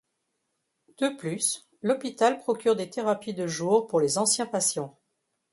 De 0.97 1.09
plus, 1.15 1.69
l'hôpital 1.83 2.39
procure 2.39 2.75
des 2.75 2.89
thérapies 2.89 3.35
de 3.35 3.45
jour 3.45 3.85
pour 3.85 3.99
les 4.01 4.17
anciens 4.17 4.47
patients. 4.47 4.97